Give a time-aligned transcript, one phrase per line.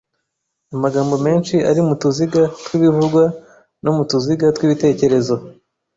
[0.75, 3.23] Amagambo menshi ari mu tuziga tw'ibivugwa
[3.83, 5.35] no mu tuziga tw'ibitekerezo.